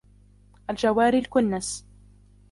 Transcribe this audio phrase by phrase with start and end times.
[0.69, 1.85] الْجَوَارِ الْكُنَّسِ